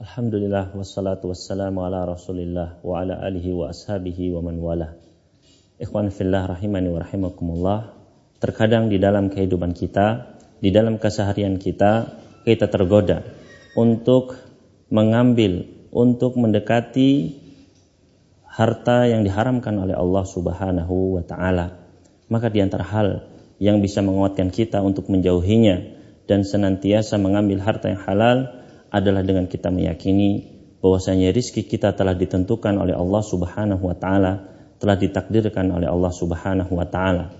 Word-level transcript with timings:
Alhamdulillah 0.00 0.72
wassalatu 0.72 1.28
wassalamu 1.28 1.84
ala 1.84 2.08
Rasulillah 2.08 2.80
wa 2.80 3.04
ala 3.04 3.20
alihi 3.20 3.52
wa 3.52 3.68
ashabihi 3.68 4.32
wa 4.32 4.40
man 4.40 4.56
wala. 4.56 4.96
Ikhwan 5.76 6.08
fillah 6.08 6.48
rahimani 6.48 6.88
wa 6.88 7.04
rahimakumullah. 7.04 7.92
Terkadang 8.40 8.88
di 8.88 8.96
dalam 8.96 9.28
kehidupan 9.28 9.76
kita, 9.76 10.40
di 10.56 10.72
dalam 10.72 10.96
keseharian 10.96 11.60
kita, 11.60 12.16
kita 12.48 12.72
tergoda 12.72 13.28
untuk 13.76 14.40
mengambil, 14.88 15.68
untuk 15.92 16.40
mendekati 16.40 17.36
harta 18.48 19.04
yang 19.04 19.20
diharamkan 19.20 19.76
oleh 19.84 20.00
Allah 20.00 20.24
Subhanahu 20.24 21.20
wa 21.20 21.22
taala. 21.28 21.76
Maka 22.32 22.48
di 22.48 22.64
antara 22.64 22.88
hal 22.88 23.28
yang 23.60 23.84
bisa 23.84 24.00
menguatkan 24.00 24.48
kita 24.48 24.80
untuk 24.80 25.12
menjauhinya 25.12 25.92
dan 26.24 26.40
senantiasa 26.40 27.20
mengambil 27.20 27.60
harta 27.60 27.92
yang 27.92 28.00
halal 28.00 28.59
adalah 28.90 29.22
dengan 29.22 29.46
kita 29.46 29.70
meyakini 29.70 30.60
bahwasanya 30.82 31.30
rizki 31.30 31.62
kita 31.62 31.94
telah 31.94 32.16
ditentukan 32.16 32.74
oleh 32.76 32.96
Allah 32.96 33.22
Subhanahu 33.22 33.82
wa 33.86 33.96
taala, 33.96 34.50
telah 34.82 34.96
ditakdirkan 34.98 35.70
oleh 35.70 35.86
Allah 35.86 36.12
Subhanahu 36.12 36.72
wa 36.74 36.86
taala. 36.88 37.30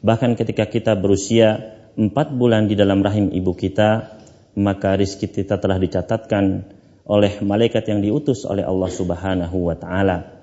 Bahkan 0.00 0.38
ketika 0.38 0.64
kita 0.70 0.96
berusia 0.96 1.76
empat 1.98 2.32
bulan 2.32 2.70
di 2.70 2.78
dalam 2.78 3.02
rahim 3.02 3.28
ibu 3.34 3.52
kita, 3.52 4.20
maka 4.56 4.96
rizki 4.96 5.28
kita 5.28 5.58
telah 5.58 5.76
dicatatkan 5.76 6.66
oleh 7.04 7.42
malaikat 7.42 7.90
yang 7.90 8.00
diutus 8.04 8.46
oleh 8.46 8.62
Allah 8.62 8.90
Subhanahu 8.92 9.56
wa 9.66 9.74
taala. 9.74 10.38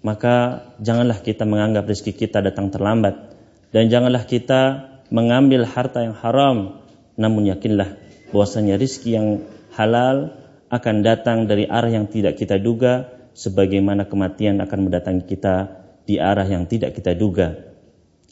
Maka 0.00 0.64
janganlah 0.80 1.20
kita 1.20 1.44
menganggap 1.44 1.88
rizki 1.88 2.12
kita 2.16 2.40
datang 2.40 2.72
terlambat 2.72 3.36
dan 3.70 3.92
janganlah 3.92 4.24
kita 4.24 4.90
mengambil 5.12 5.66
harta 5.66 6.06
yang 6.06 6.16
haram 6.16 6.80
namun 7.20 7.50
yakinlah 7.52 8.00
bahwasanya 8.32 8.80
rizki 8.80 9.12
yang 9.12 9.44
halal 9.80 10.36
akan 10.68 10.96
datang 11.00 11.48
dari 11.48 11.64
arah 11.64 11.88
yang 11.88 12.12
tidak 12.12 12.36
kita 12.36 12.60
duga 12.60 13.08
sebagaimana 13.32 14.04
kematian 14.04 14.60
akan 14.60 14.78
mendatangi 14.86 15.24
kita 15.24 15.80
di 16.04 16.20
arah 16.20 16.44
yang 16.44 16.68
tidak 16.68 16.92
kita 16.92 17.16
duga. 17.16 17.56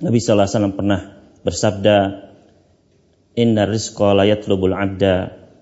Nabi 0.04 0.20
wasallam 0.20 0.76
pernah 0.76 1.19
bersabda, 1.42 1.96
"Inna 3.41 3.64
rizqa 3.64 4.12
la 4.12 4.28
yatlubul 4.28 4.76
'abda 4.76 5.14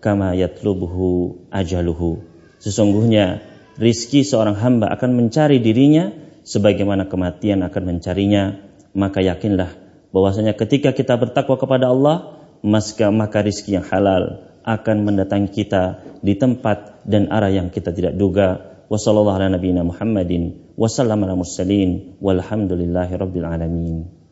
kama 0.03 0.35
yatlubuhu 0.35 1.49
ajaluhu." 1.55 2.21
Sesungguhnya 2.61 3.41
rizki 3.79 4.27
seorang 4.27 4.59
hamba 4.59 4.91
akan 4.93 5.17
mencari 5.17 5.63
dirinya 5.63 6.13
sebagaimana 6.43 7.09
kematian 7.09 7.65
akan 7.65 7.83
mencarinya, 7.97 8.59
maka 8.93 9.25
yakinlah 9.25 9.73
bahwasanya 10.13 10.53
ketika 10.59 10.93
kita 10.93 11.17
bertakwa 11.17 11.57
kepada 11.57 11.89
Allah, 11.89 12.37
maka 12.61 13.09
maka 13.09 13.41
rizki 13.41 13.77
yang 13.77 13.85
halal 13.89 14.56
akan 14.67 14.97
mendatangi 15.07 15.49
kita 15.55 16.03
di 16.19 16.35
tempat 16.35 17.07
dan 17.07 17.31
arah 17.31 17.55
yang 17.55 17.71
kita 17.71 17.95
tidak 17.95 18.19
duga. 18.19 18.75
Wassalamualaikum 18.91 19.63
warahmatullahi 22.19 23.13
wabarakatuh. 23.15 24.26